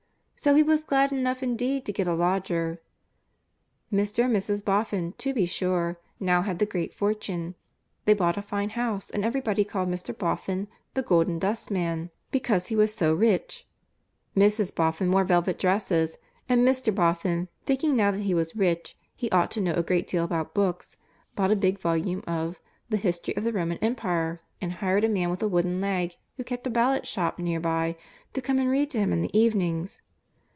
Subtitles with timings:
[0.35, 2.81] So he was glad enough indeed to get a lodger.
[3.93, 4.25] Mr.
[4.25, 4.65] and Mrs.
[4.65, 7.53] Boffin, to be sure, now had the great fortune.
[8.05, 10.17] They bought a fine house, and everybody called Mr.
[10.17, 13.67] Boffin "The Golden Dustman," because he was so rich.
[14.35, 14.73] Mrs.
[14.73, 16.17] Boffin wore velvet dresses,
[16.49, 16.91] and Mr.
[16.95, 20.55] Boffin, thinking that now he was rich he ought to know a great deal about
[20.55, 20.97] books,
[21.35, 22.59] bought a big volume of
[22.89, 26.43] the History of the Roman Empire and hired a man with a wooden leg who
[26.43, 27.95] kept a ballad shop near by
[28.33, 30.01] to come and read to him in the evenings.